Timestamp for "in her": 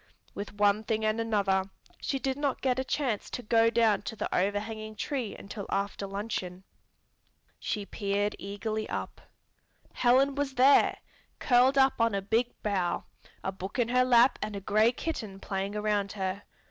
13.77-14.03